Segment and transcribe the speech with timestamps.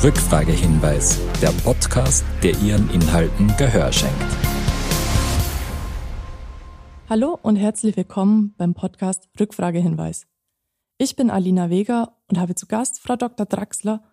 [0.00, 4.14] Rückfragehinweis, der Podcast, der Ihren Inhalten Gehör schenkt.
[7.10, 10.28] Hallo und herzlich willkommen beim Podcast Rückfragehinweis.
[10.98, 13.44] Ich bin Alina Weger und habe zu Gast Frau Dr.
[13.44, 14.04] Draxler,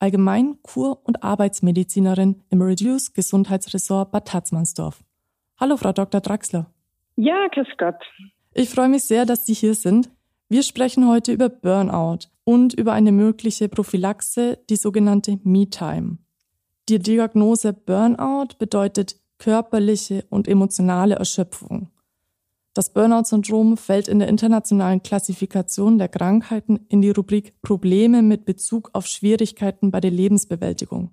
[0.00, 5.04] Allgemein-, Kur- und Arbeitsmedizinerin im Reduce Gesundheitsressort Bad Tatzmannsdorf.
[5.60, 6.20] Hallo, Frau Dr.
[6.20, 6.66] Draxler.
[7.14, 8.02] Ja, grüß Gott.
[8.54, 10.10] Ich freue mich sehr, dass Sie hier sind.
[10.48, 16.16] Wir sprechen heute über Burnout und über eine mögliche Prophylaxe, die sogenannte Me-Time.
[16.88, 21.90] Die Diagnose Burnout bedeutet körperliche und emotionale Erschöpfung.
[22.72, 28.88] Das Burnout-Syndrom fällt in der internationalen Klassifikation der Krankheiten in die Rubrik Probleme mit Bezug
[28.94, 31.10] auf Schwierigkeiten bei der Lebensbewältigung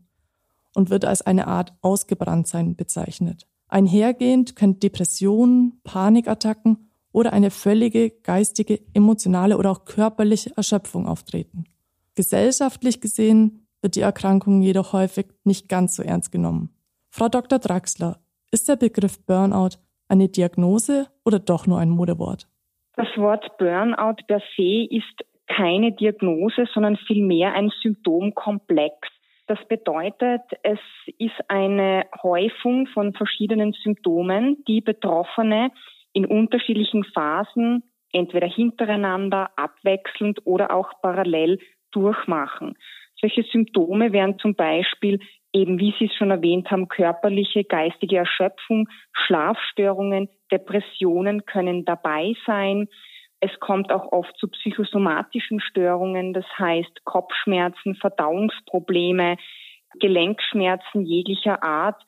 [0.74, 3.46] und wird als eine Art Ausgebranntsein bezeichnet.
[3.68, 6.85] Einhergehend können Depressionen, Panikattacken
[7.16, 11.64] oder eine völlige geistige, emotionale oder auch körperliche Erschöpfung auftreten.
[12.14, 16.76] Gesellschaftlich gesehen wird die Erkrankung jedoch häufig nicht ganz so ernst genommen.
[17.10, 17.60] Frau Dr.
[17.60, 18.20] Draxler,
[18.52, 19.77] ist der Begriff Burnout
[20.10, 22.48] eine Diagnose oder doch nur ein Modewort?
[22.98, 28.96] Das Wort Burnout per se ist keine Diagnose, sondern vielmehr ein Symptomkomplex.
[29.48, 30.80] Das bedeutet, es
[31.18, 35.71] ist eine Häufung von verschiedenen Symptomen, die Betroffene
[36.16, 41.60] in unterschiedlichen Phasen, entweder hintereinander, abwechselnd oder auch parallel
[41.91, 42.76] durchmachen.
[43.20, 45.20] Solche Symptome wären zum Beispiel
[45.54, 52.88] eben, wie Sie es schon erwähnt haben, körperliche, geistige Erschöpfung, Schlafstörungen, Depressionen können dabei sein.
[53.41, 59.36] Es kommt auch oft zu psychosomatischen Störungen, das heißt Kopfschmerzen, Verdauungsprobleme,
[59.99, 62.02] Gelenkschmerzen jeglicher Art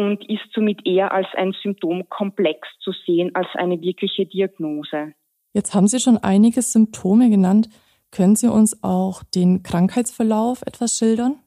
[0.00, 5.14] und ist somit eher als ein Symptomkomplex zu sehen als eine wirkliche Diagnose.
[5.52, 7.68] Jetzt haben Sie schon einige Symptome genannt.
[8.10, 11.40] Können Sie uns auch den Krankheitsverlauf etwas schildern?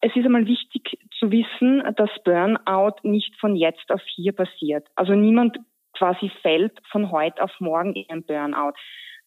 [0.00, 4.86] Es ist einmal wichtig zu wissen, dass Burnout nicht von jetzt auf hier passiert.
[4.94, 5.58] Also niemand
[5.92, 8.72] quasi fällt von heute auf morgen in ein Burnout.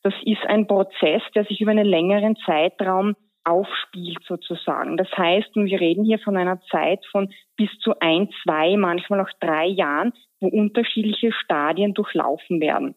[0.01, 3.15] Das ist ein Prozess, der sich über einen längeren Zeitraum
[3.45, 4.97] aufspielt sozusagen.
[4.97, 9.31] Das heißt, wir reden hier von einer Zeit von bis zu ein, zwei, manchmal auch
[9.39, 12.95] drei Jahren, wo unterschiedliche Stadien durchlaufen werden.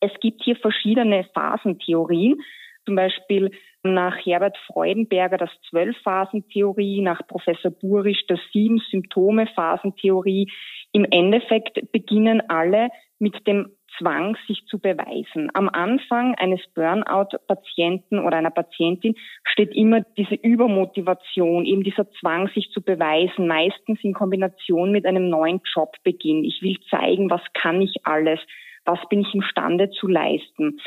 [0.00, 2.42] Es gibt hier verschiedene Phasentheorien,
[2.84, 3.50] zum Beispiel
[3.82, 10.50] nach Herbert Freudenberger das Zwölf-Phasen-Theorie, nach Professor Burisch das Sieben-Symptome-Phasentheorie.
[10.92, 15.50] Im Endeffekt beginnen alle mit dem Zwang, sich zu beweisen.
[15.54, 22.70] Am Anfang eines Burnout-Patienten oder einer Patientin steht immer diese Übermotivation, eben dieser Zwang, sich
[22.70, 26.44] zu beweisen, meistens in Kombination mit einem neuen Jobbeginn.
[26.44, 28.40] Ich will zeigen, was kann ich alles,
[28.84, 30.80] was bin ich imstande zu leisten.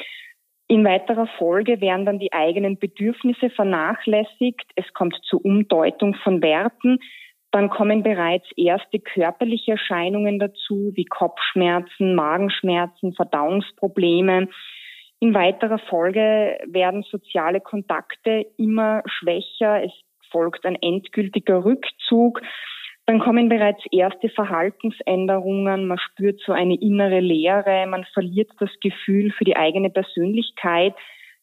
[0.70, 4.70] In weiterer Folge werden dann die eigenen Bedürfnisse vernachlässigt.
[4.76, 7.00] Es kommt zur Umdeutung von Werten.
[7.58, 14.48] Dann kommen bereits erste körperliche Erscheinungen dazu, wie Kopfschmerzen, Magenschmerzen, Verdauungsprobleme.
[15.20, 19.84] In weiterer Folge werden soziale Kontakte immer schwächer.
[19.84, 19.92] Es
[20.30, 22.44] folgt ein endgültiger Rückzug.
[23.08, 25.88] Dann kommen bereits erste Verhaltensänderungen.
[25.88, 27.88] Man spürt so eine innere Leere.
[27.88, 30.94] Man verliert das Gefühl für die eigene Persönlichkeit.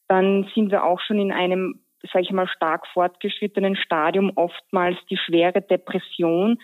[0.06, 5.16] Dann sind wir auch schon in einem sage ich mal, stark fortgeschrittenen Stadium oftmals die
[5.16, 6.58] schwere Depression,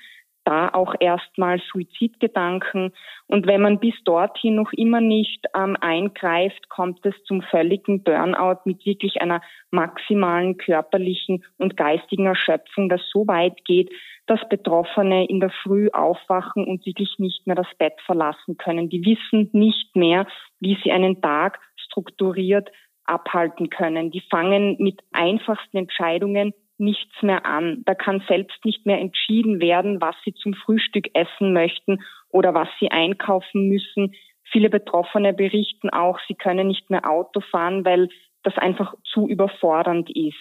[0.44, 2.92] da auch erstmal Suizidgedanken.
[3.26, 8.60] Und wenn man bis dorthin noch immer nicht ähm, eingreift, kommt es zum völligen Burnout
[8.64, 13.90] mit wirklich einer maximalen körperlichen und geistigen Erschöpfung, das so weit geht,
[14.26, 18.88] dass Betroffene in der Früh aufwachen und wirklich nicht mehr das Bett verlassen können.
[18.88, 20.26] Die wissen nicht mehr,
[20.60, 22.70] wie sie einen Tag strukturiert
[23.10, 24.10] abhalten können.
[24.10, 27.82] Die fangen mit einfachsten Entscheidungen nichts mehr an.
[27.84, 32.68] Da kann selbst nicht mehr entschieden werden, was sie zum Frühstück essen möchten oder was
[32.80, 34.14] sie einkaufen müssen.
[34.50, 38.08] Viele Betroffene berichten auch, sie können nicht mehr Auto fahren, weil
[38.42, 40.38] das einfach zu überfordernd ist.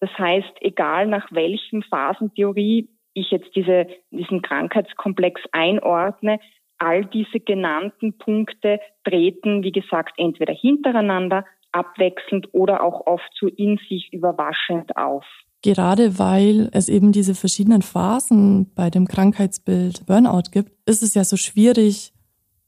[0.00, 6.38] Das heißt, egal nach welchem Phasentheorie ich jetzt diese, diesen Krankheitskomplex einordne,
[6.78, 13.78] all diese genannten Punkte treten, wie gesagt, entweder hintereinander, abwechselnd oder auch oft so in
[13.88, 15.24] sich überwaschend auf.
[15.62, 21.24] Gerade weil es eben diese verschiedenen Phasen bei dem Krankheitsbild Burnout gibt, ist es ja
[21.24, 22.12] so schwierig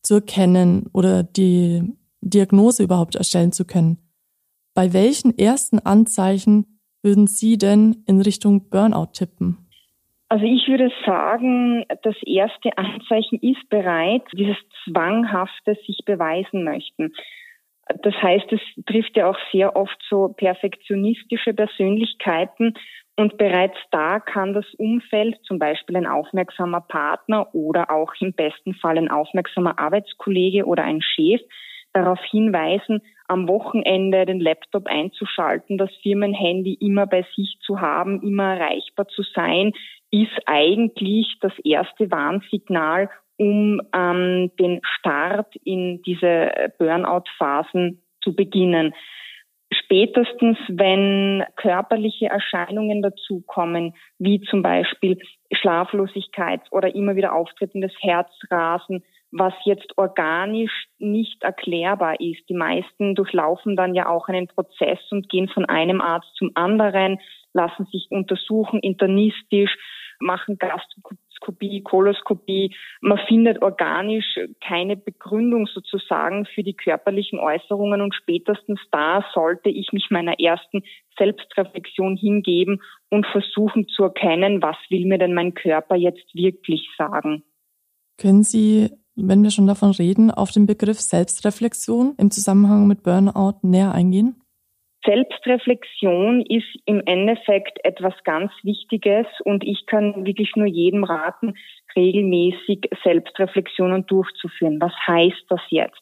[0.03, 1.83] zu erkennen oder die
[2.21, 3.99] Diagnose überhaupt erstellen zu können.
[4.75, 9.59] Bei welchen ersten Anzeichen würden Sie denn in Richtung Burnout tippen?
[10.29, 17.13] Also ich würde sagen, das erste Anzeichen ist bereits dieses zwanghafte sich beweisen möchten.
[18.03, 22.75] Das heißt, es trifft ja auch sehr oft so perfektionistische Persönlichkeiten,
[23.21, 28.73] Und bereits da kann das Umfeld, zum Beispiel ein aufmerksamer Partner oder auch im besten
[28.75, 31.43] Fall ein aufmerksamer Arbeitskollege oder ein Chef,
[31.93, 38.55] darauf hinweisen, am Wochenende den Laptop einzuschalten, das Firmenhandy immer bei sich zu haben, immer
[38.55, 39.73] erreichbar zu sein,
[40.11, 43.11] ist eigentlich das erste Warnsignal,
[43.41, 48.93] um ähm, den Start in diese Burnout-Phasen zu beginnen.
[49.73, 55.19] Spätestens, wenn körperliche Erscheinungen dazukommen, wie zum Beispiel
[55.53, 62.47] Schlaflosigkeit oder immer wieder auftretendes Herzrasen, was jetzt organisch nicht erklärbar ist.
[62.51, 67.19] Die meisten durchlaufen dann ja auch einen Prozess und gehen von einem Arzt zum anderen,
[67.55, 69.75] lassen sich untersuchen internistisch,
[70.19, 70.59] machen
[71.41, 72.75] Gastroskopie, Koloskopie.
[73.01, 79.93] Man findet organisch keine Begründung sozusagen für die körperlichen Äußerungen und spätestens da sollte ich
[79.93, 80.83] mich meiner ersten
[81.19, 87.43] Selbstreflexion hingeben und versuchen zu erkennen, was will mir denn mein Körper jetzt wirklich sagen.
[88.19, 93.59] Können Sie, wenn wir schon davon reden, auf den Begriff Selbstreflexion im Zusammenhang mit Burnout
[93.63, 94.40] näher eingehen?
[95.05, 101.55] Selbstreflexion ist im Endeffekt etwas ganz Wichtiges und ich kann wirklich nur jedem raten,
[101.97, 104.79] regelmäßig Selbstreflexionen durchzuführen.
[104.81, 106.01] Was heißt das jetzt?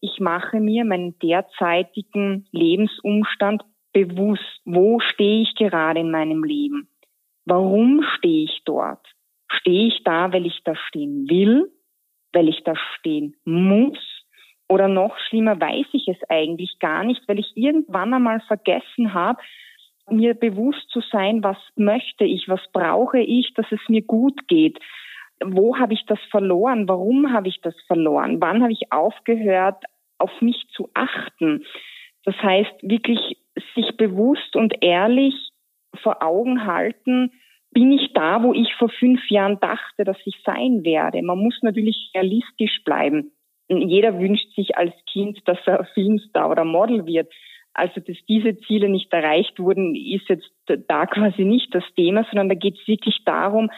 [0.00, 4.62] Ich mache mir meinen derzeitigen Lebensumstand bewusst.
[4.64, 6.88] Wo stehe ich gerade in meinem Leben?
[7.44, 9.06] Warum stehe ich dort?
[9.50, 11.70] Stehe ich da, weil ich da stehen will,
[12.32, 13.98] weil ich da stehen muss?
[14.70, 19.42] Oder noch schlimmer, weiß ich es eigentlich gar nicht, weil ich irgendwann einmal vergessen habe,
[20.08, 24.78] mir bewusst zu sein, was möchte ich, was brauche ich, dass es mir gut geht.
[25.44, 26.88] Wo habe ich das verloren?
[26.88, 28.40] Warum habe ich das verloren?
[28.40, 29.82] Wann habe ich aufgehört,
[30.18, 31.64] auf mich zu achten?
[32.24, 33.38] Das heißt, wirklich
[33.74, 35.34] sich bewusst und ehrlich
[36.00, 37.32] vor Augen halten,
[37.72, 41.22] bin ich da, wo ich vor fünf Jahren dachte, dass ich sein werde.
[41.22, 43.32] Man muss natürlich realistisch bleiben
[43.78, 47.32] jeder wünscht sich als Kind, dass er Filmstar oder Model wird.
[47.72, 52.48] Also, dass diese Ziele nicht erreicht wurden, ist jetzt da quasi nicht das Thema, sondern
[52.48, 53.70] da geht es wirklich darum,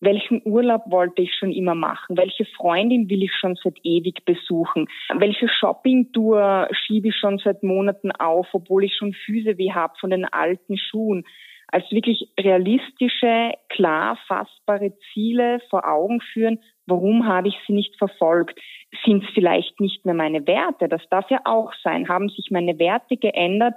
[0.00, 2.16] welchen Urlaub wollte ich schon immer machen?
[2.16, 4.88] Welche Freundin will ich schon seit ewig besuchen?
[5.14, 10.10] Welche Shoppingtour schiebe ich schon seit Monaten auf, obwohl ich schon Füße wie habe von
[10.10, 11.24] den alten Schuhen?
[11.68, 16.60] als wirklich realistische, klar fassbare Ziele vor Augen führen.
[16.86, 18.58] Warum habe ich sie nicht verfolgt?
[19.04, 20.88] Sind es vielleicht nicht mehr meine Werte?
[20.88, 22.08] Das darf ja auch sein.
[22.08, 23.74] Haben sich meine Werte geändert?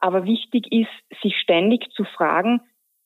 [0.00, 2.60] Aber wichtig ist, sich ständig zu fragen,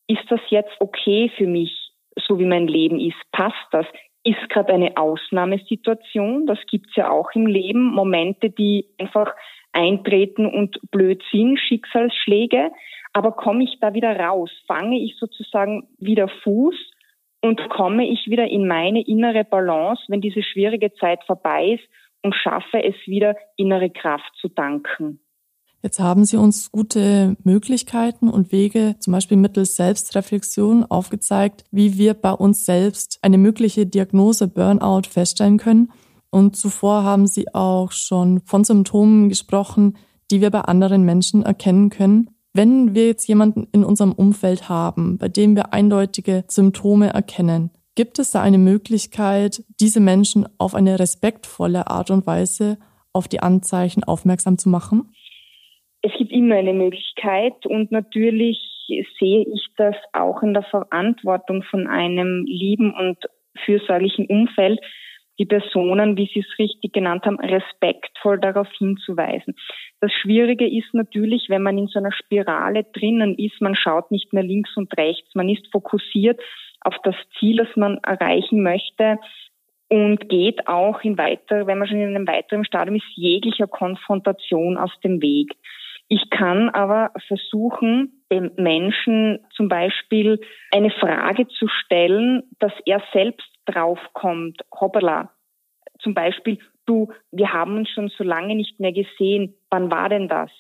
[0.06, 1.91] ist das jetzt okay für mich,
[2.26, 3.17] so wie mein Leben ist?
[3.32, 3.87] Passt das?
[4.23, 6.47] Ist gerade eine Ausnahmesituation?
[6.47, 7.93] Das gibt's ja auch im Leben.
[7.93, 9.35] Momente, die einfach
[9.73, 12.70] eintreten und blöd sind, Schicksalsschläge.
[13.12, 14.50] Aber komme ich da wieder raus?
[14.67, 16.75] Fange ich sozusagen wieder Fuß
[17.44, 21.85] und komme ich wieder in meine innere Balance, wenn diese schwierige Zeit vorbei ist
[22.23, 25.20] und schaffe es wieder, innere Kraft zu danken?
[25.82, 32.14] Jetzt haben Sie uns gute Möglichkeiten und Wege, zum Beispiel mittels Selbstreflexion, aufgezeigt, wie wir
[32.14, 35.93] bei uns selbst eine mögliche Diagnose Burnout feststellen können.
[36.31, 39.99] Und zuvor haben Sie auch schon von Symptomen gesprochen,
[40.31, 42.33] die wir bei anderen Menschen erkennen können.
[42.56, 48.20] Wenn wir jetzt jemanden in unserem Umfeld haben, bei dem wir eindeutige Symptome erkennen, gibt
[48.20, 52.78] es da eine Möglichkeit, diese Menschen auf eine respektvolle Art und Weise
[53.12, 55.12] auf die Anzeichen aufmerksam zu machen?
[56.02, 58.61] Es gibt immer eine Möglichkeit und natürlich
[59.18, 63.18] sehe ich das auch in der Verantwortung von einem lieben und
[63.64, 64.78] fürsorglichen Umfeld,
[65.38, 69.55] die Personen, wie Sie es richtig genannt haben, respektvoll darauf hinzuweisen.
[70.00, 74.33] Das Schwierige ist natürlich, wenn man in so einer Spirale drinnen ist, man schaut nicht
[74.33, 76.41] mehr links und rechts, man ist fokussiert
[76.81, 79.19] auf das Ziel, das man erreichen möchte
[79.88, 84.76] und geht auch in weiter, wenn man schon in einem weiteren Stadium ist, jeglicher Konfrontation
[84.76, 85.53] aus dem Weg.
[86.09, 90.41] Ich kann aber versuchen, dem Menschen zum Beispiel
[90.73, 95.31] eine Frage zu stellen, dass er selbst draufkommt, hoppala,
[96.00, 100.29] zum Beispiel, du, wir haben uns schon so lange nicht mehr gesehen, wann war denn
[100.29, 100.50] das?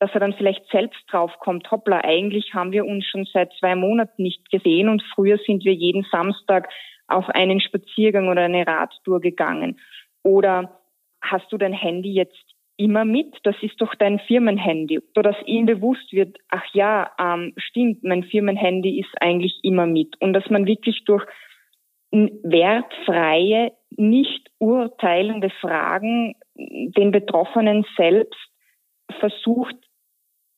[0.00, 4.22] Dass er dann vielleicht selbst draufkommt, hoppla, eigentlich haben wir uns schon seit zwei Monaten
[4.22, 6.68] nicht gesehen und früher sind wir jeden Samstag
[7.08, 9.80] auf einen Spaziergang oder eine Radtour gegangen.
[10.22, 10.80] Oder
[11.22, 12.44] hast du dein Handy jetzt
[12.78, 13.36] immer mit?
[13.42, 15.00] Das ist doch dein Firmenhandy.
[15.14, 20.18] So dass ihm bewusst wird, ach ja, ähm, stimmt, mein Firmenhandy ist eigentlich immer mit.
[20.20, 21.26] Und dass man wirklich durch
[22.10, 28.38] wertfreie, nicht urteilende Fragen den Betroffenen selbst
[29.20, 29.76] versucht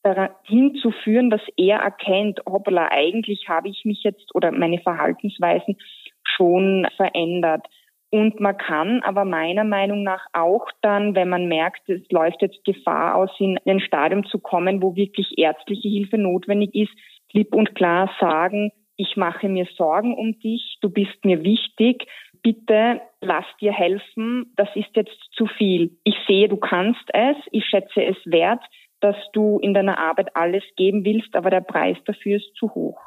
[0.03, 5.77] dahin zu führen, dass er erkennt, hoppla, eigentlich habe ich mich jetzt oder meine Verhaltensweisen
[6.23, 7.67] schon verändert.
[8.11, 12.65] Und man kann aber meiner Meinung nach auch dann, wenn man merkt, es läuft jetzt
[12.65, 16.93] Gefahr aus, in ein Stadium zu kommen, wo wirklich ärztliche Hilfe notwendig ist,
[17.31, 22.07] klipp und klar sagen, ich mache mir Sorgen um dich, du bist mir wichtig,
[22.43, 25.97] bitte lass dir helfen, das ist jetzt zu viel.
[26.05, 28.63] Ich sehe, du kannst es, ich schätze es wert,
[29.01, 32.99] dass du in deiner Arbeit alles geben willst, aber der Preis dafür ist zu hoch.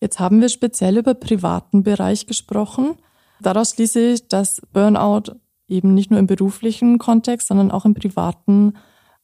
[0.00, 2.96] Jetzt haben wir speziell über privaten Bereich gesprochen.
[3.40, 5.34] Daraus schließe ich, dass Burnout
[5.68, 8.74] eben nicht nur im beruflichen Kontext, sondern auch im privaten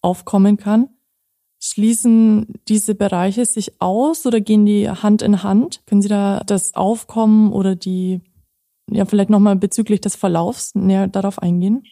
[0.02, 0.88] aufkommen kann.
[1.60, 5.80] Schließen diese Bereiche sich aus oder gehen die Hand in Hand?
[5.86, 8.20] Können Sie da das Aufkommen oder die,
[8.90, 11.84] ja, vielleicht nochmal bezüglich des Verlaufs näher darauf eingehen?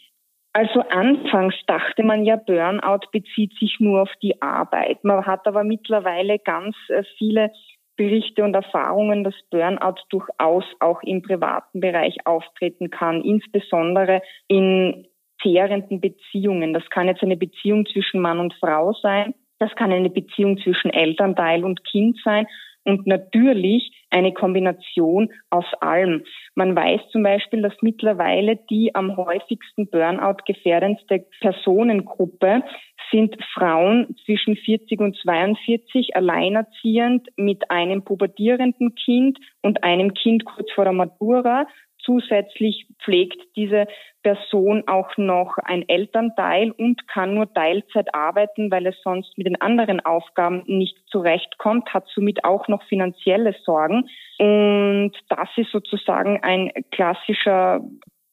[0.52, 5.02] Also anfangs dachte man ja, Burnout bezieht sich nur auf die Arbeit.
[5.02, 7.50] Man hat aber mittlerweile ganz äh, viele
[7.96, 15.06] Berichte und Erfahrungen, dass Burnout durchaus auch im privaten Bereich auftreten kann, insbesondere in
[15.42, 16.72] zehrenden Beziehungen.
[16.72, 20.90] Das kann jetzt eine Beziehung zwischen Mann und Frau sein, das kann eine Beziehung zwischen
[20.90, 22.46] Elternteil und Kind sein
[22.84, 26.24] und natürlich eine Kombination aus allem.
[26.54, 32.62] Man weiß zum Beispiel, dass mittlerweile die am häufigsten Burnout gefährdendste Personengruppe
[33.10, 40.70] sind Frauen zwischen 40 und 42, alleinerziehend mit einem pubertierenden Kind und einem Kind kurz
[40.72, 41.66] vor der Matura
[42.04, 43.86] Zusätzlich pflegt diese
[44.22, 49.60] Person auch noch ein Elternteil und kann nur Teilzeit arbeiten, weil es sonst mit den
[49.60, 54.08] anderen Aufgaben nicht zurechtkommt, hat somit auch noch finanzielle Sorgen.
[54.38, 57.80] Und das ist sozusagen ein klassischer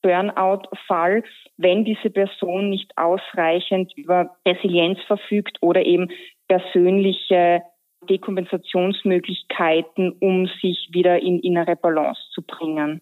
[0.01, 1.23] Burnout-Fall,
[1.57, 6.09] wenn diese Person nicht ausreichend über Resilienz verfügt oder eben
[6.47, 7.63] persönliche
[8.09, 13.01] Dekompensationsmöglichkeiten, um sich wieder in innere Balance zu bringen.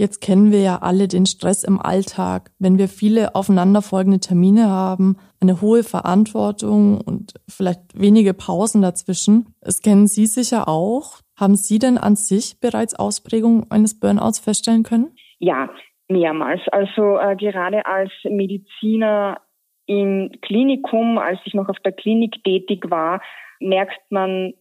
[0.00, 5.16] Jetzt kennen wir ja alle den Stress im Alltag, wenn wir viele aufeinanderfolgende Termine haben,
[5.40, 9.54] eine hohe Verantwortung und vielleicht wenige Pausen dazwischen.
[9.60, 11.18] Es kennen Sie sicher auch.
[11.36, 15.16] Haben Sie denn an sich bereits Ausprägungen eines Burnouts feststellen können?
[15.40, 15.68] Ja,
[16.08, 16.60] mehrmals.
[16.70, 19.40] Also äh, gerade als Mediziner
[19.86, 23.20] im Klinikum, als ich noch auf der Klinik tätig war,
[23.58, 24.52] merkt man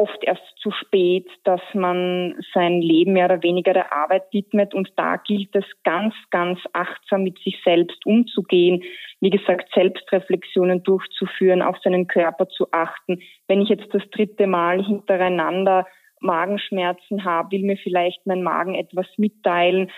[0.00, 4.72] oft erst zu spät, dass man sein Leben mehr oder weniger der Arbeit widmet.
[4.72, 8.82] Und da gilt es ganz, ganz achtsam mit sich selbst umzugehen.
[9.20, 13.20] Wie gesagt, Selbstreflexionen durchzuführen, auf seinen Körper zu achten.
[13.46, 15.86] Wenn ich jetzt das dritte Mal hintereinander
[16.20, 19.90] Magenschmerzen habe, will mir vielleicht mein Magen etwas mitteilen.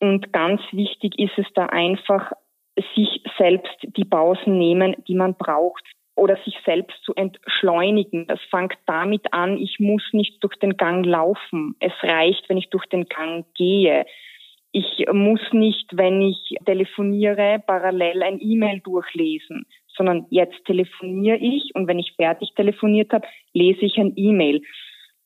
[0.00, 2.32] Und ganz wichtig ist es da einfach,
[2.94, 8.26] sich selbst die Pausen nehmen, die man braucht oder sich selbst zu entschleunigen.
[8.26, 11.76] Das fängt damit an, ich muss nicht durch den Gang laufen.
[11.78, 14.06] Es reicht, wenn ich durch den Gang gehe.
[14.72, 21.86] Ich muss nicht, wenn ich telefoniere, parallel ein E-Mail durchlesen, sondern jetzt telefoniere ich und
[21.86, 24.62] wenn ich fertig telefoniert habe, lese ich ein E-Mail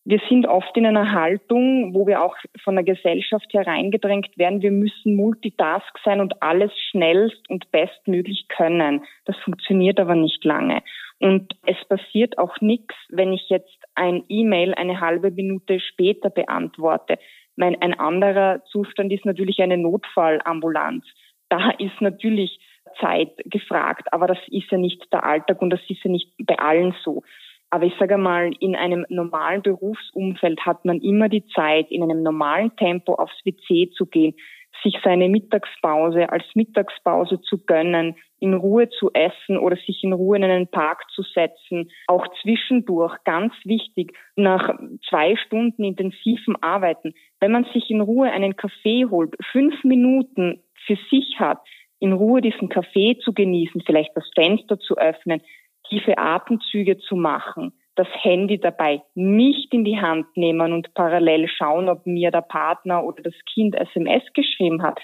[0.04, 4.70] wir sind oft in einer Haltung, wo wir auch von der Gesellschaft hereingedrängt werden, wir
[4.70, 9.04] müssen Multitask sein und alles schnellst und bestmöglich können.
[9.26, 10.82] Das funktioniert aber nicht lange.
[11.18, 17.18] Und es passiert auch nichts, wenn ich jetzt ein E-Mail eine halbe Minute später beantworte.
[17.56, 21.04] Mein, ein anderer Zustand ist natürlich eine Notfallambulanz.
[21.50, 22.58] Da ist natürlich
[23.00, 26.58] Zeit gefragt, aber das ist ja nicht der Alltag und das ist ja nicht bei
[26.58, 27.22] allen so.
[27.70, 32.22] Aber ich sage mal, in einem normalen Berufsumfeld hat man immer die Zeit, in einem
[32.22, 34.34] normalen Tempo aufs WC zu gehen,
[34.82, 40.36] sich seine Mittagspause als Mittagspause zu gönnen, in Ruhe zu essen oder sich in Ruhe
[40.36, 41.90] in einen Park zu setzen.
[42.06, 44.74] Auch zwischendurch, ganz wichtig, nach
[45.08, 50.96] zwei Stunden intensiven Arbeiten, wenn man sich in Ruhe einen Kaffee holt, fünf Minuten für
[51.10, 51.58] sich hat,
[51.98, 55.42] in Ruhe diesen Kaffee zu genießen, vielleicht das Fenster zu öffnen,
[55.88, 61.88] tiefe Atemzüge zu machen, das Handy dabei nicht in die Hand nehmen und parallel schauen,
[61.88, 65.00] ob mir der Partner oder das Kind SMS geschrieben hat,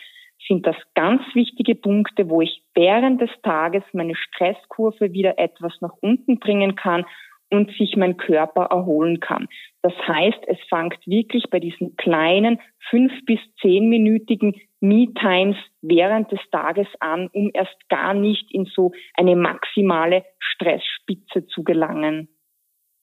[0.47, 5.95] sind das ganz wichtige Punkte, wo ich während des Tages meine Stresskurve wieder etwas nach
[6.01, 7.05] unten bringen kann
[7.51, 9.47] und sich mein Körper erholen kann.
[9.83, 12.59] Das heißt, es fängt wirklich bei diesen kleinen
[12.91, 19.37] fünf bis zehnminütigen Me-Times während des Tages an, um erst gar nicht in so eine
[19.37, 22.29] maximale Stressspitze zu gelangen.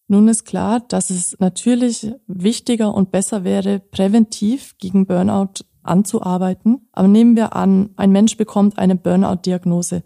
[0.08, 6.88] Nun ist klar, dass es natürlich wichtiger und besser wäre, präventiv gegen Burnout anzuarbeiten.
[6.92, 10.04] Aber nehmen wir an, ein Mensch bekommt eine Burnout-Diagnose.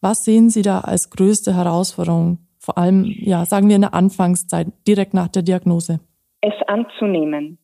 [0.00, 4.66] Was sehen Sie da als größte Herausforderung vor allem, ja, sagen wir in der Anfangszeit,
[4.88, 6.00] direkt nach der Diagnose?
[6.40, 7.58] Es anzunehmen.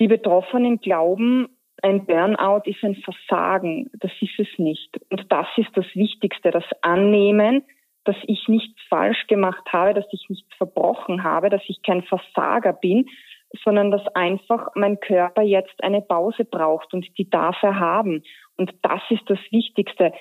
[0.00, 1.46] Die Betroffenen glauben,
[1.82, 3.90] ein Burnout ist ein Versagen.
[4.00, 4.90] Das ist es nicht.
[5.10, 7.62] Und das ist das Wichtigste, das Annehmen,
[8.02, 12.72] dass ich nichts falsch gemacht habe, dass ich nichts verbrochen habe, dass ich kein Versager
[12.72, 13.06] bin,
[13.62, 18.24] sondern dass einfach mein Körper jetzt eine Pause braucht und die darf er haben.
[18.56, 20.12] Und das ist das Wichtigste,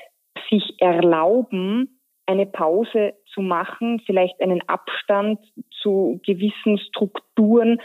[0.51, 5.39] sich erlauben, eine Pause zu machen, vielleicht einen Abstand
[5.82, 7.82] zu gewissen Strukturen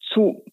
[0.00, 0.44] zu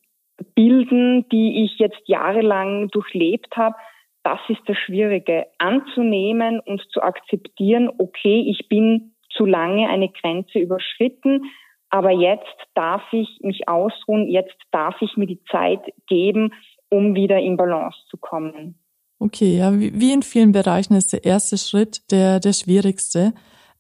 [0.56, 3.76] bilden, die ich jetzt jahrelang durchlebt habe.
[4.24, 10.60] Das ist das Schwierige, anzunehmen und zu akzeptieren, okay, ich bin zu lange eine Grenze
[10.60, 11.52] überschritten,
[11.90, 16.54] aber jetzt darf ich mich ausruhen, jetzt darf ich mir die Zeit geben,
[16.90, 18.83] um wieder in Balance zu kommen.
[19.24, 23.32] Okay, ja, wie in vielen Bereichen ist der erste Schritt der, der schwierigste.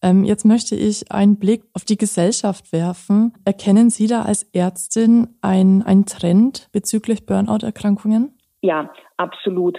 [0.02, 3.34] Ähm, jetzt möchte ich einen Blick auf die Gesellschaft werfen.
[3.44, 8.32] Erkennen Sie da als Ärztin einen Trend bezüglich Burnout-Erkrankungen?
[8.62, 9.78] Ja, absolut.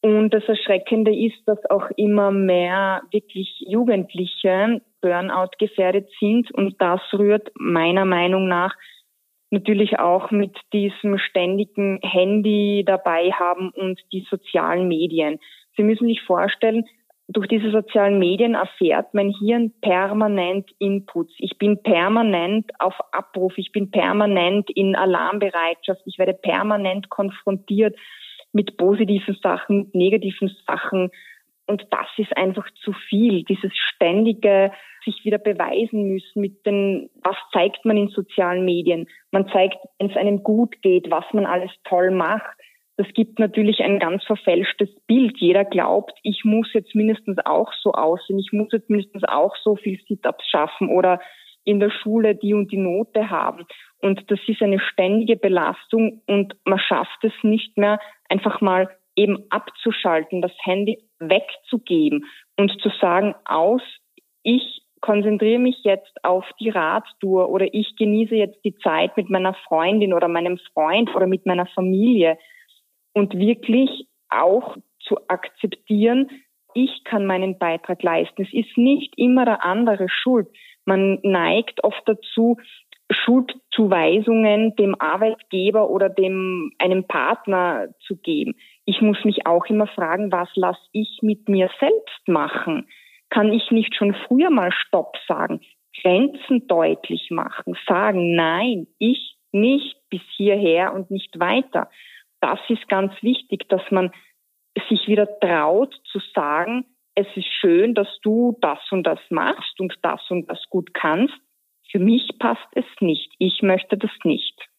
[0.00, 6.54] Und das Erschreckende ist, dass auch immer mehr wirklich Jugendliche Burnout gefährdet sind.
[6.54, 8.76] Und das rührt meiner Meinung nach
[9.50, 15.38] natürlich auch mit diesem ständigen Handy dabei haben und die sozialen Medien.
[15.76, 16.84] Sie müssen sich vorstellen,
[17.32, 21.32] durch diese sozialen Medien erfährt mein Hirn permanent Inputs.
[21.38, 27.96] Ich bin permanent auf Abruf, ich bin permanent in Alarmbereitschaft, ich werde permanent konfrontiert
[28.52, 31.10] mit positiven Sachen, negativen Sachen.
[31.70, 34.72] Und das ist einfach zu viel, dieses ständige
[35.04, 39.06] sich wieder beweisen müssen mit den, was zeigt man in sozialen Medien?
[39.30, 42.58] Man zeigt, wenn es einem gut geht, was man alles toll macht.
[42.96, 45.38] Das gibt natürlich ein ganz verfälschtes Bild.
[45.38, 49.76] Jeder glaubt, ich muss jetzt mindestens auch so aussehen, ich muss jetzt mindestens auch so
[49.76, 51.20] viel Sit-ups schaffen oder
[51.62, 53.64] in der Schule die und die Note haben.
[54.00, 58.88] Und das ist eine ständige Belastung und man schafft es nicht mehr, einfach mal
[59.20, 62.24] eben abzuschalten, das Handy wegzugeben
[62.56, 63.82] und zu sagen, aus,
[64.42, 69.54] ich konzentriere mich jetzt auf die Radtour oder ich genieße jetzt die Zeit mit meiner
[69.54, 72.38] Freundin oder meinem Freund oder mit meiner Familie
[73.12, 76.28] und wirklich auch zu akzeptieren,
[76.74, 78.42] ich kann meinen Beitrag leisten.
[78.42, 80.48] Es ist nicht immer der andere schuld.
[80.84, 82.58] Man neigt oft dazu,
[83.10, 88.54] Schuldzuweisungen dem Arbeitgeber oder dem einem Partner zu geben.
[88.84, 92.86] Ich muss mich auch immer fragen, was lasse ich mit mir selbst machen?
[93.30, 95.60] kann ich nicht schon früher mal Stopp sagen,
[96.02, 101.90] Grenzen deutlich machen, sagen, nein, ich nicht bis hierher und nicht weiter.
[102.40, 104.12] Das ist ganz wichtig, dass man
[104.88, 109.96] sich wieder traut zu sagen, es ist schön, dass du das und das machst und
[110.02, 111.34] das und das gut kannst.
[111.90, 113.32] Für mich passt es nicht.
[113.38, 114.69] Ich möchte das nicht.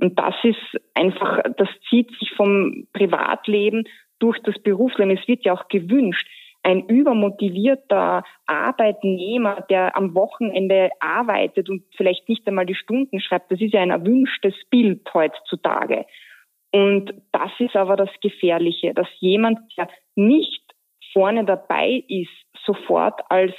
[0.00, 3.84] Und das ist einfach, das zieht sich vom Privatleben
[4.18, 5.16] durch das Berufsleben.
[5.16, 6.26] Es wird ja auch gewünscht
[6.62, 13.60] ein übermotivierter Arbeitnehmer, der am Wochenende arbeitet und vielleicht nicht einmal die Stunden schreibt, das
[13.60, 16.04] ist ja ein erwünschtes Bild heutzutage.
[16.70, 20.62] Und das ist aber das Gefährliche, dass jemand, der nicht
[21.12, 22.28] vorne dabei ist,
[22.66, 23.54] sofort als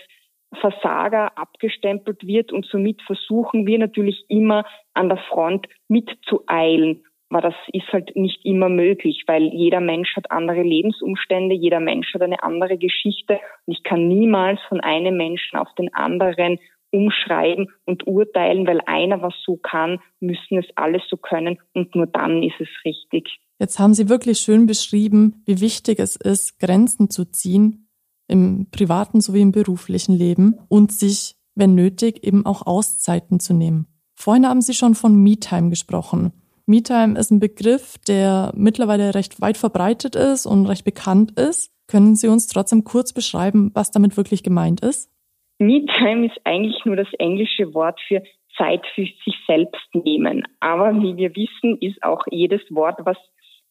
[0.59, 7.53] Versager abgestempelt wird und somit versuchen wir natürlich immer an der Front mitzueilen aber das
[7.73, 12.41] ist halt nicht immer möglich, weil jeder Mensch hat andere Lebensumstände, jeder Mensch hat eine
[12.41, 16.57] andere Geschichte und ich kann niemals von einem Menschen auf den anderen
[16.91, 22.07] umschreiben und urteilen, weil einer was so kann, müssen es alles so können und nur
[22.07, 23.39] dann ist es richtig.
[23.59, 27.88] Jetzt haben Sie wirklich schön beschrieben, wie wichtig es ist, Grenzen zu ziehen
[28.29, 33.87] im privaten sowie im beruflichen Leben und sich, wenn nötig, eben auch Auszeiten zu nehmen.
[34.15, 36.33] Vorhin haben Sie schon von Me-Time gesprochen.
[36.69, 41.71] MeTime ist ein Begriff, der mittlerweile recht weit verbreitet ist und recht bekannt ist.
[41.87, 45.09] Können Sie uns trotzdem kurz beschreiben, was damit wirklich gemeint ist?
[45.57, 48.21] MeTime ist eigentlich nur das englische Wort für
[48.55, 50.43] Zeit für sich selbst nehmen.
[50.59, 53.17] Aber wie wir wissen, ist auch jedes Wort, was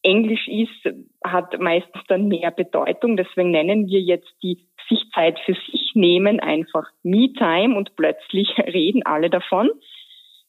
[0.03, 3.17] Englisch ist, hat meistens dann mehr Bedeutung.
[3.17, 9.05] Deswegen nennen wir jetzt die sich Zeit für sich nehmen einfach MeTime und plötzlich reden
[9.05, 9.71] alle davon.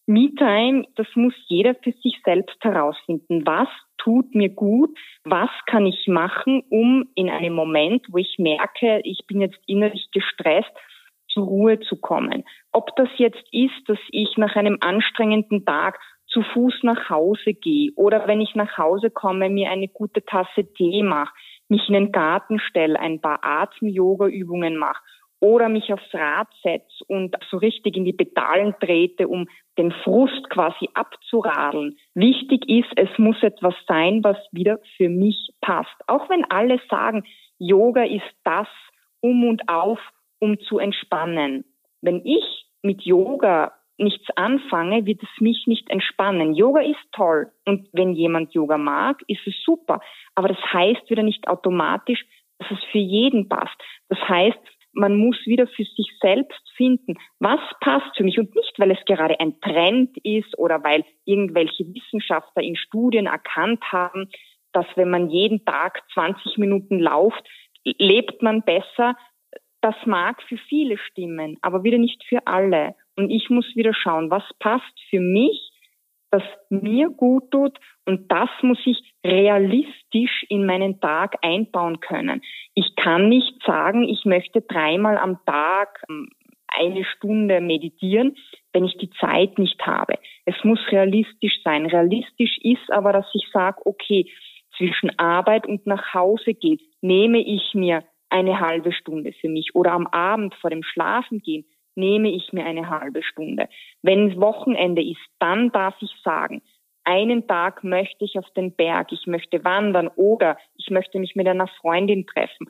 [0.09, 3.45] Me-Time, das muss jeder für sich selbst herausfinden.
[3.45, 3.67] Was
[3.99, 4.97] tut mir gut?
[5.23, 10.09] Was kann ich machen, um in einem Moment, wo ich merke, ich bin jetzt innerlich
[10.12, 10.71] gestresst,
[11.27, 12.43] zur Ruhe zu kommen?
[12.71, 17.91] Ob das jetzt ist, dass ich nach einem anstrengenden Tag zu Fuß nach Hause gehe
[17.95, 21.33] oder wenn ich nach Hause komme, mir eine gute Tasse Tee mache,
[21.67, 25.01] mich in den Garten stelle, ein paar Atem-Yoga-Übungen mache
[25.39, 30.49] oder mich aufs Rad setze und so richtig in die Pedalen trete, um den Frust
[30.49, 31.97] quasi abzuradeln.
[32.13, 35.95] Wichtig ist, es muss etwas sein, was wieder für mich passt.
[36.07, 37.23] Auch wenn alle sagen,
[37.57, 38.67] Yoga ist das
[39.21, 39.99] um und auf,
[40.39, 41.65] um zu entspannen.
[42.01, 46.53] Wenn ich mit Yoga nichts anfange, wird es mich nicht entspannen.
[46.53, 50.01] Yoga ist toll und wenn jemand Yoga mag, ist es super.
[50.35, 52.25] Aber das heißt wieder nicht automatisch,
[52.59, 53.75] dass es für jeden passt.
[54.09, 54.59] Das heißt,
[54.93, 59.05] man muss wieder für sich selbst finden, was passt für mich und nicht, weil es
[59.05, 64.29] gerade ein Trend ist oder weil irgendwelche Wissenschaftler in Studien erkannt haben,
[64.73, 67.41] dass wenn man jeden Tag 20 Minuten lauft,
[67.83, 69.15] lebt man besser.
[69.81, 72.95] Das mag für viele stimmen, aber wieder nicht für alle.
[73.19, 75.73] Und ich muss wieder schauen, was passt für mich,
[76.32, 82.41] das mir gut tut und das muss ich realistisch in meinen Tag einbauen können.
[82.75, 86.29] Ich kann nicht sagen, ich möchte dreimal am Tag ähm,
[86.67, 88.38] eine Stunde meditieren,
[88.71, 90.13] wenn ich die Zeit nicht habe.
[90.45, 91.88] Es muss realistisch sein.
[91.88, 94.32] Realistisch ist aber, dass ich sage, okay,
[94.77, 99.91] zwischen Arbeit und nach Hause gehen, nehme ich mir eine halbe Stunde für mich oder
[99.91, 103.67] am Abend vor dem Schlafengehen nehme ich mir eine halbe Stunde.
[104.02, 106.62] Wenn Wochenende ist, dann darf ich sagen,
[107.04, 111.47] einen Tag möchte ich auf den Berg, ich möchte wandern oder ich möchte mich mit
[111.47, 112.67] einer Freundin treffen.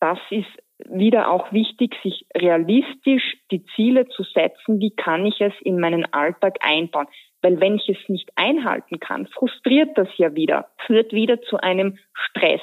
[0.00, 0.48] Das ist
[0.88, 6.10] wieder auch wichtig, sich realistisch die Ziele zu setzen, wie kann ich es in meinen
[6.12, 7.06] Alltag einbauen.
[7.42, 11.98] Weil wenn ich es nicht einhalten kann, frustriert das ja wieder, führt wieder zu einem
[12.12, 12.62] Stress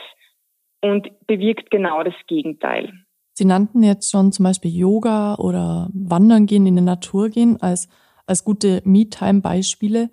[0.82, 2.92] und bewirkt genau das Gegenteil.
[3.38, 7.88] Sie nannten jetzt schon zum Beispiel Yoga oder Wandern gehen, in die Natur gehen als,
[8.26, 10.10] als gute Me-Time-Beispiele.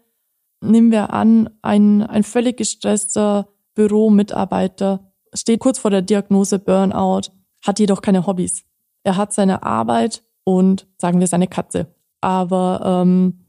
[0.61, 7.31] Nehmen wir an, ein, ein völlig gestresster Büromitarbeiter steht kurz vor der Diagnose Burnout,
[7.65, 8.63] hat jedoch keine Hobbys.
[9.05, 11.95] Er hat seine Arbeit und sagen wir seine Katze.
[12.21, 13.47] Aber ähm,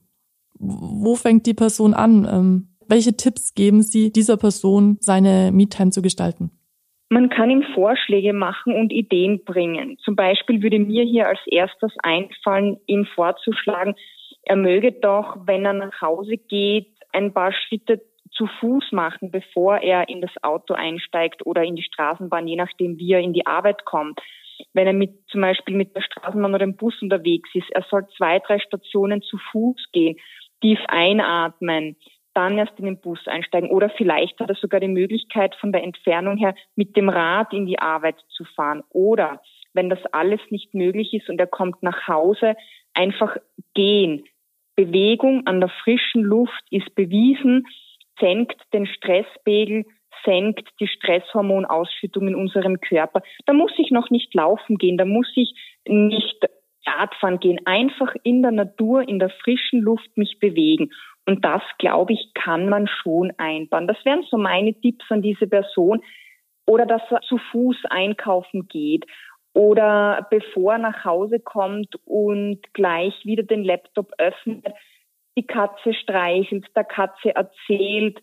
[0.58, 2.26] wo fängt die Person an?
[2.32, 6.52] Ähm, welche Tipps geben Sie dieser Person, seine Me-Time zu gestalten?
[7.10, 9.98] Man kann ihm Vorschläge machen und Ideen bringen.
[10.00, 13.96] Zum Beispiel würde mir hier als erstes einfallen, ihm vorzuschlagen,
[14.44, 19.78] er möge doch, wenn er nach Hause geht, ein paar Schritte zu Fuß machen, bevor
[19.78, 23.48] er in das Auto einsteigt oder in die Straßenbahn, je nachdem, wie er in die
[23.48, 24.20] Arbeit kommt.
[24.74, 28.08] Wenn er mit, zum Beispiel mit der Straßenbahn oder dem Bus unterwegs ist, er soll
[28.18, 30.18] zwei, drei Stationen zu Fuß gehen,
[30.62, 31.96] tief einatmen,
[32.36, 33.70] dann erst in den Bus einsteigen.
[33.70, 37.66] Oder vielleicht hat er sogar die Möglichkeit, von der Entfernung her mit dem Rad in
[37.66, 38.84] die Arbeit zu fahren.
[38.90, 39.42] Oder
[39.74, 42.56] wenn das alles nicht möglich ist und er kommt nach Hause,
[42.94, 43.36] einfach
[43.74, 44.26] gehen.
[44.76, 47.66] Bewegung an der frischen Luft ist bewiesen,
[48.20, 49.86] senkt den Stresspegel,
[50.26, 53.22] senkt die Stresshormonausschüttung in unserem Körper.
[53.46, 55.54] Da muss ich noch nicht laufen gehen, da muss ich
[55.88, 56.38] nicht
[56.88, 60.92] Radfahren gehen, einfach in der Natur, in der frischen Luft mich bewegen.
[61.28, 63.88] Und das, glaube ich, kann man schon einbauen.
[63.88, 66.02] Das wären so meine Tipps an diese Person.
[66.68, 69.06] Oder dass er zu Fuß einkaufen geht.
[69.54, 74.66] Oder bevor er nach Hause kommt und gleich wieder den Laptop öffnet,
[75.38, 78.22] die Katze streichelt, der Katze erzählt,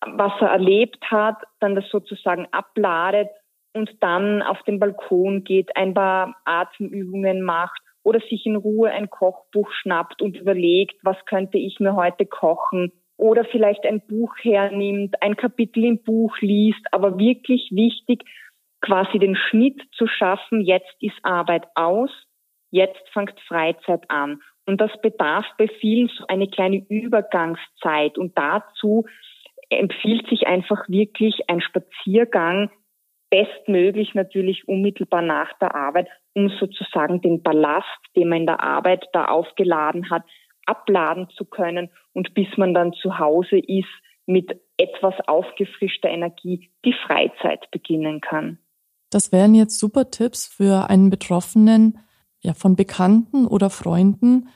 [0.00, 3.28] was er erlebt hat, dann das sozusagen abladet
[3.74, 9.10] und dann auf den Balkon geht, ein paar Atemübungen macht oder sich in Ruhe ein
[9.10, 12.90] Kochbuch schnappt und überlegt, was könnte ich mir heute kochen.
[13.18, 18.24] Oder vielleicht ein Buch hernimmt, ein Kapitel im Buch liest, aber wirklich wichtig,
[18.80, 22.10] quasi den Schnitt zu schaffen, jetzt ist Arbeit aus,
[22.70, 24.40] jetzt fängt Freizeit an.
[24.64, 28.16] Und das bedarf bei vielen so eine kleine Übergangszeit.
[28.16, 29.04] Und dazu
[29.68, 32.70] empfiehlt sich einfach wirklich ein Spaziergang,
[33.28, 39.06] bestmöglich natürlich unmittelbar nach der Arbeit, um sozusagen den Ballast, den man in der Arbeit
[39.12, 40.22] da aufgeladen hat,
[40.66, 43.88] abladen zu können und bis man dann zu Hause ist,
[44.26, 48.58] mit etwas aufgefrischter Energie die Freizeit beginnen kann.
[49.10, 51.98] Das wären jetzt super Tipps für einen Betroffenen,
[52.40, 54.48] ja, von Bekannten oder Freunden.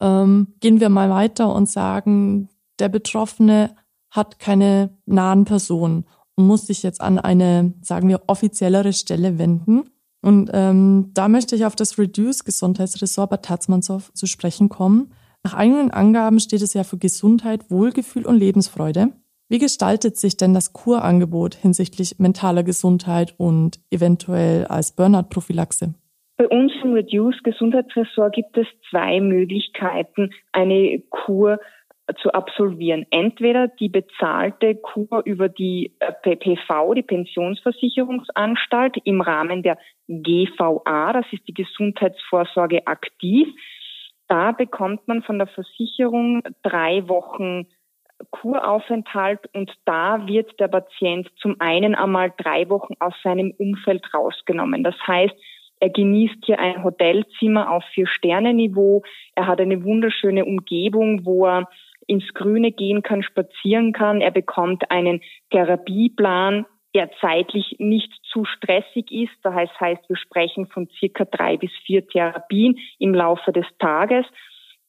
[0.00, 3.76] Ähm, gehen wir mal weiter und sagen, der Betroffene
[4.10, 9.93] hat keine nahen Personen und muss sich jetzt an eine, sagen wir, offiziellere Stelle wenden.
[10.24, 15.12] Und ähm, da möchte ich auf das Reduce Gesundheitsressort bei Tatzmannshof zu sprechen kommen.
[15.44, 19.08] Nach eigenen Angaben steht es ja für Gesundheit, Wohlgefühl und Lebensfreude.
[19.50, 25.92] Wie gestaltet sich denn das Kurangebot hinsichtlich mentaler Gesundheit und eventuell als Burnout-Prophylaxe?
[26.38, 31.58] Bei uns im Reduce Gesundheitsressort gibt es zwei Möglichkeiten, eine Kur
[32.20, 33.06] zu absolvieren.
[33.10, 41.26] Entweder die bezahlte Kur über die äh, PPV, die Pensionsversicherungsanstalt, im Rahmen der GVA, das
[41.32, 43.48] ist die Gesundheitsvorsorge aktiv.
[44.28, 47.66] Da bekommt man von der Versicherung drei Wochen
[48.30, 54.84] Kuraufenthalt und da wird der Patient zum einen einmal drei Wochen aus seinem Umfeld rausgenommen.
[54.84, 55.34] Das heißt,
[55.80, 59.02] er genießt hier ein Hotelzimmer auf Vier-Sterne-Niveau.
[59.34, 61.68] Er hat eine wunderschöne Umgebung, wo er
[62.06, 64.20] ins Grüne gehen kann, spazieren kann.
[64.20, 69.34] Er bekommt einen Therapieplan, der zeitlich nicht zu stressig ist.
[69.42, 74.24] Das heißt, wir sprechen von circa drei bis vier Therapien im Laufe des Tages.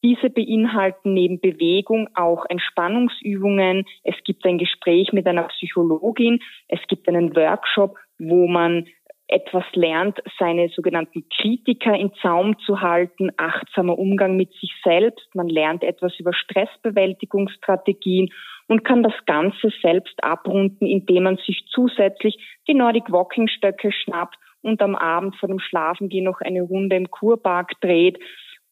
[0.04, 3.84] Diese beinhalten neben Bewegung auch Entspannungsübungen.
[4.04, 6.38] Es gibt ein Gespräch mit einer Psychologin.
[6.68, 8.86] Es gibt einen Workshop, wo man
[9.28, 15.28] etwas lernt, seine sogenannten Kritiker in Zaum zu halten, achtsamer Umgang mit sich selbst.
[15.34, 18.30] Man lernt etwas über Stressbewältigungsstrategien
[18.68, 22.36] und kann das Ganze selbst abrunden, indem man sich zusätzlich
[22.68, 27.10] die Nordic Walking Stöcke schnappt und am Abend vor dem Schlafengehen noch eine Runde im
[27.10, 28.18] Kurpark dreht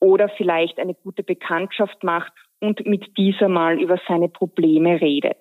[0.00, 5.38] oder vielleicht eine gute Bekanntschaft macht und mit dieser mal über seine Probleme redet.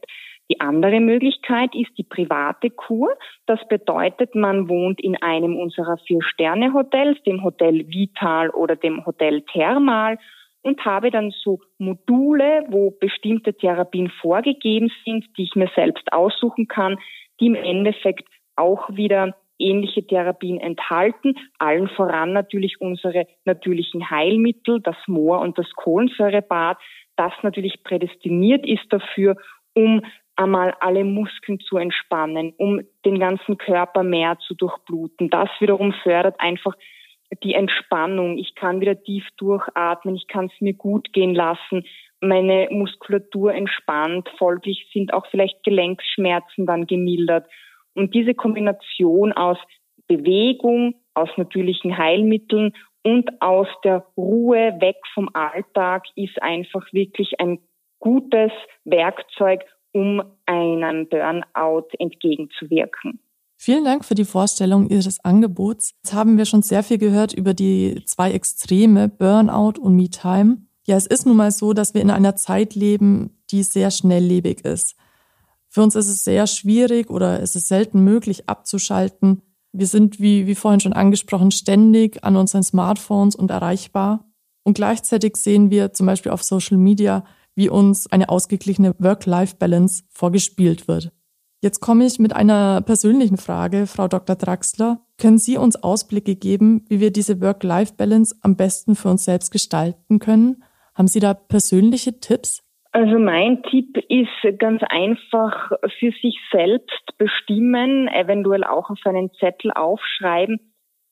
[0.52, 3.16] Die andere Möglichkeit ist die private Kur.
[3.46, 10.18] Das bedeutet, man wohnt in einem unserer Vier-Sterne-Hotels, dem Hotel Vital oder dem Hotel Thermal
[10.64, 16.68] und habe dann so Module, wo bestimmte Therapien vorgegeben sind, die ich mir selbst aussuchen
[16.68, 16.98] kann,
[17.40, 24.98] die im Endeffekt auch wieder ähnliche Therapien enthalten, allen voran natürlich unsere natürlichen Heilmittel, das
[25.08, 26.78] Moor und das Kohlensäurebad,
[27.16, 29.36] das natürlich prädestiniert ist dafür,
[29.74, 30.02] um
[30.36, 35.30] einmal alle Muskeln zu entspannen, um den ganzen Körper mehr zu durchbluten.
[35.30, 36.74] Das wiederum fördert einfach
[37.44, 38.38] die Entspannung.
[38.38, 41.86] Ich kann wieder tief durchatmen, ich kann es mir gut gehen lassen,
[42.24, 47.48] meine Muskulatur entspannt, folglich sind auch vielleicht Gelenkschmerzen dann gemildert.
[47.96, 49.58] Und diese Kombination aus
[50.08, 57.60] Bewegung, aus natürlichen Heilmitteln und aus der Ruhe weg vom Alltag ist einfach wirklich ein
[58.00, 58.52] gutes
[58.86, 63.20] Werkzeug, um einem Burnout entgegenzuwirken.
[63.66, 65.94] Vielen Dank für die Vorstellung Ihres Angebots.
[66.04, 70.58] Jetzt haben wir schon sehr viel gehört über die zwei Extreme, Burnout und Me-Time.
[70.86, 74.66] Ja, es ist nun mal so, dass wir in einer Zeit leben, die sehr schnelllebig
[74.66, 74.98] ist.
[75.70, 79.44] Für uns ist es sehr schwierig oder es ist selten möglich abzuschalten.
[79.72, 84.30] Wir sind, wie, wie vorhin schon angesprochen, ständig an unseren Smartphones und erreichbar.
[84.64, 87.24] Und gleichzeitig sehen wir zum Beispiel auf Social Media,
[87.56, 91.14] wie uns eine ausgeglichene Work-Life-Balance vorgespielt wird.
[91.64, 94.36] Jetzt komme ich mit einer persönlichen Frage, Frau Dr.
[94.36, 95.00] Draxler.
[95.18, 100.20] Können Sie uns Ausblicke geben, wie wir diese Work-Life-Balance am besten für uns selbst gestalten
[100.20, 100.62] können?
[100.94, 102.62] Haben Sie da persönliche Tipps?
[102.92, 109.72] Also mein Tipp ist ganz einfach für sich selbst bestimmen, eventuell auch auf einen Zettel
[109.72, 110.60] aufschreiben,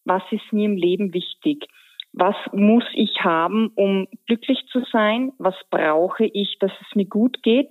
[0.04, 1.66] was ist mir im Leben wichtig
[2.14, 7.42] was muss ich haben, um glücklich zu sein, was brauche ich, dass es mir gut
[7.42, 7.70] geht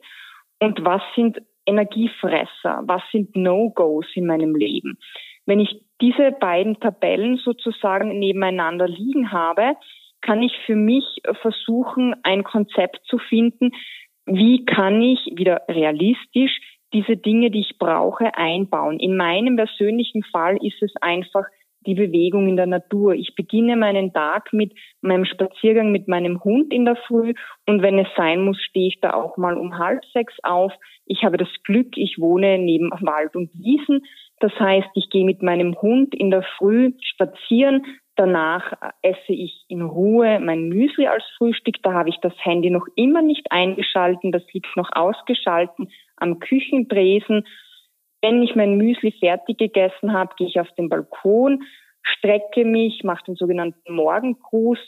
[0.60, 4.98] und was sind Energiefresser, was sind No-Gos in meinem Leben.
[5.46, 9.74] Wenn ich diese beiden Tabellen sozusagen nebeneinander liegen habe,
[10.20, 11.04] kann ich für mich
[11.40, 13.70] versuchen, ein Konzept zu finden,
[14.26, 16.60] wie kann ich wieder realistisch
[16.92, 18.98] diese Dinge, die ich brauche, einbauen.
[18.98, 21.44] In meinem persönlichen Fall ist es einfach
[21.86, 23.14] die Bewegung in der Natur.
[23.14, 27.34] Ich beginne meinen Tag mit meinem Spaziergang mit meinem Hund in der Früh
[27.66, 30.72] und wenn es sein muss, stehe ich da auch mal um halb sechs auf.
[31.06, 34.02] Ich habe das Glück, ich wohne neben Wald und Wiesen.
[34.40, 37.84] Das heißt, ich gehe mit meinem Hund in der Früh spazieren.
[38.16, 41.76] Danach esse ich in Ruhe mein Müsli als Frühstück.
[41.82, 44.32] Da habe ich das Handy noch immer nicht eingeschalten.
[44.32, 47.46] Das liegt noch ausgeschalten am Küchentresen
[48.22, 51.62] wenn ich mein Müsli fertig gegessen habe, gehe ich auf den Balkon,
[52.02, 54.78] strecke mich, mache den sogenannten Morgengruß,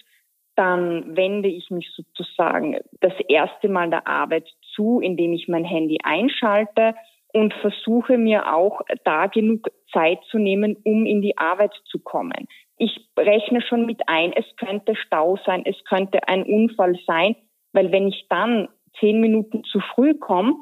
[0.55, 5.99] dann wende ich mich sozusagen das erste Mal der Arbeit zu, indem ich mein Handy
[6.03, 6.95] einschalte
[7.33, 12.47] und versuche mir auch da genug Zeit zu nehmen, um in die Arbeit zu kommen.
[12.77, 17.37] Ich rechne schon mit ein, es könnte Stau sein, es könnte ein Unfall sein,
[17.73, 18.69] weil wenn ich dann
[19.01, 20.57] zehn Minuten zu früh komme,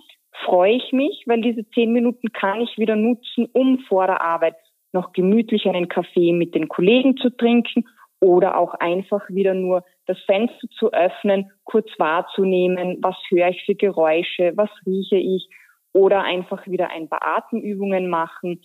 [0.45, 4.57] freue ich mich, weil diese zehn Minuten kann ich wieder nutzen, um vor der Arbeit
[4.93, 7.85] noch gemütlich einen Kaffee mit den Kollegen zu trinken
[8.21, 13.75] oder auch einfach wieder nur das Fenster zu öffnen, kurz wahrzunehmen, was höre ich für
[13.75, 15.49] Geräusche, was rieche ich
[15.93, 18.63] oder einfach wieder ein paar Atemübungen machen.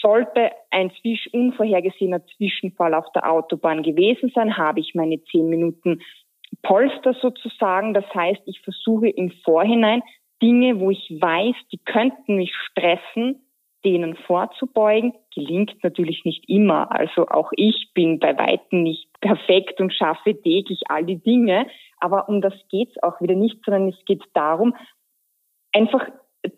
[0.00, 0.90] Sollte ein
[1.32, 6.00] unvorhergesehener Zwischenfall auf der Autobahn gewesen sein, habe ich meine zehn Minuten
[6.62, 7.94] Polster sozusagen.
[7.94, 10.02] Das heißt, ich versuche im Vorhinein
[10.42, 13.42] Dinge, wo ich weiß, die könnten mich stressen,
[13.84, 15.14] denen vorzubeugen.
[15.34, 16.90] Gelingt natürlich nicht immer.
[16.92, 21.66] Also auch ich bin bei Weitem nicht perfekt und schaffe täglich all die Dinge.
[21.98, 24.74] Aber um das geht's auch wieder nicht, sondern es geht darum,
[25.72, 26.06] einfach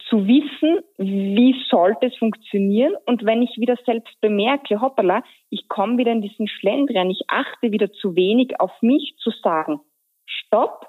[0.08, 5.98] zu wissen, wie sollte es funktionieren und wenn ich wieder selbst bemerke, hoppala, ich komme
[5.98, 9.80] wieder in diesen Schlendrian, ich achte wieder zu wenig auf mich zu sagen,
[10.24, 10.86] stopp,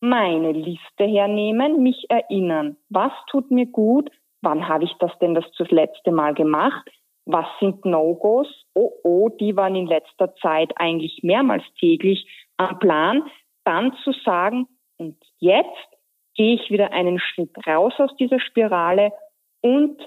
[0.00, 4.10] meine Liste hernehmen, mich erinnern, was tut mir gut,
[4.42, 6.88] wann habe ich das denn das letzte Mal gemacht,
[7.24, 13.22] was sind No-Gos, oh oh, die waren in letzter Zeit eigentlich mehrmals täglich am Plan,
[13.64, 15.88] dann zu sagen, und jetzt
[16.34, 19.12] gehe ich wieder einen Schritt raus aus dieser Spirale
[19.60, 20.00] und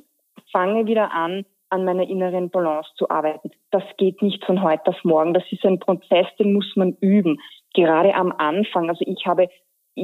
[0.51, 3.51] fange wieder an, an meiner inneren Balance zu arbeiten.
[3.71, 5.33] Das geht nicht von heute auf morgen.
[5.33, 7.39] Das ist ein Prozess, den muss man üben.
[7.73, 8.89] Gerade am Anfang.
[8.89, 9.49] Also ich habe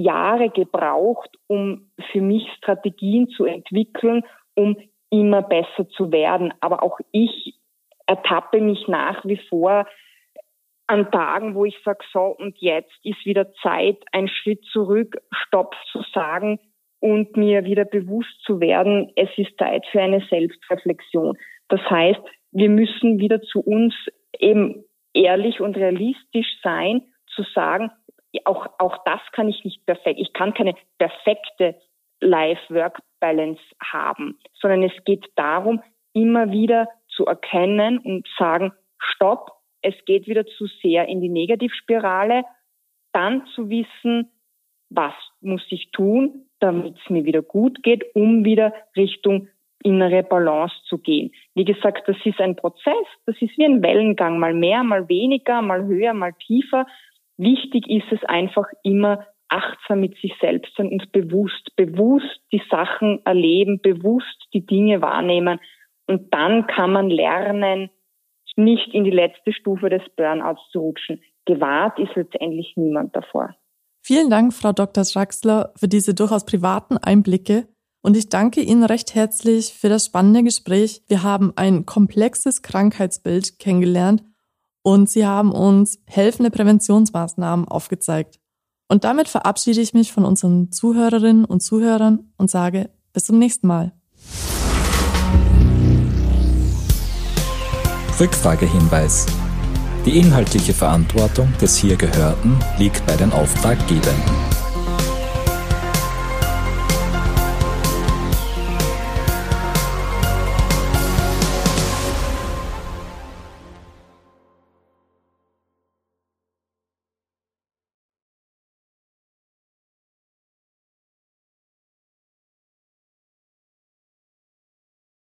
[0.02, 4.24] Jahre gebraucht, um für mich Strategien zu entwickeln,
[4.56, 4.78] um
[5.10, 6.54] immer besser zu werden.
[6.60, 7.56] Aber auch ich
[8.06, 9.86] ertappe mich nach wie vor
[10.88, 15.76] an Tagen, wo ich sage, so und jetzt ist wieder Zeit, einen Schritt zurück, Stopp
[15.92, 16.60] zu sagen
[17.00, 21.38] und mir wieder bewusst zu werden, es ist Zeit für eine Selbstreflexion.
[21.70, 23.94] Das heißt, wir müssen wieder zu uns
[24.40, 27.92] eben ehrlich und realistisch sein, zu sagen,
[28.46, 30.20] auch, auch das kann ich nicht perfekt.
[30.20, 31.76] Ich kann keine perfekte
[32.22, 35.82] Life-Work-Balance haben, sondern es geht darum,
[36.14, 42.44] immer wieder zu erkennen und sagen, stopp, es geht wieder zu sehr in die Negativspirale,
[43.14, 44.32] dann zu wissen,
[44.90, 49.48] was muss ich tun, damit es mir wieder gut geht, um wieder Richtung
[49.84, 51.32] innere Balance zu gehen.
[51.54, 55.62] Wie gesagt, das ist ein Prozess, das ist wie ein Wellengang, mal mehr, mal weniger,
[55.62, 56.88] mal höher, mal tiefer.
[57.38, 63.22] Wichtig ist es einfach immer achtsam mit sich selbst sein und bewusst, bewusst die Sachen
[63.26, 65.60] erleben, bewusst die Dinge wahrnehmen.
[66.08, 67.90] Und dann kann man lernen,
[68.56, 71.22] nicht in die letzte Stufe des Burnouts zu rutschen.
[71.46, 73.56] Gewahrt ist letztendlich niemand davor.
[74.02, 75.04] Vielen Dank, Frau Dr.
[75.04, 77.68] Schraxler, für diese durchaus privaten Einblicke.
[78.02, 81.02] Und ich danke Ihnen recht herzlich für das spannende Gespräch.
[81.08, 84.24] Wir haben ein komplexes Krankheitsbild kennengelernt
[84.86, 88.40] und Sie haben uns helfende Präventionsmaßnahmen aufgezeigt.
[88.88, 93.66] Und damit verabschiede ich mich von unseren Zuhörerinnen und Zuhörern und sage bis zum nächsten
[93.66, 93.94] Mal.
[98.20, 99.26] Rückfragehinweis.
[100.06, 104.55] Die inhaltliche Verantwortung des hier Gehörten liegt bei den Auftraggebern.